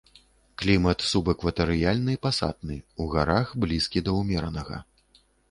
[0.59, 4.83] Клімат субэкватарыяльны пасатны, у гарах блізкі да умеранага.